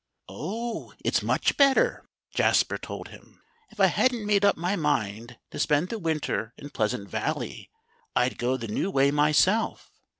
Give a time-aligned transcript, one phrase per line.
[0.27, 0.95] "Oh!
[1.05, 3.39] it's much better," Jasper told him.
[3.69, 7.69] "If I hadn't made up my mind to spend the winter in Pleasant Valley,
[8.15, 9.91] I'd go the new way myself.